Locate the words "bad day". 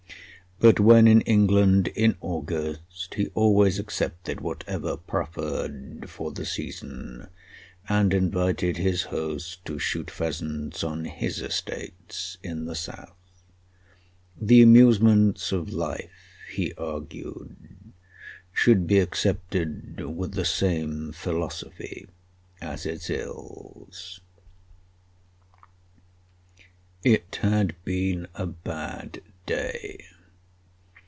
28.45-30.05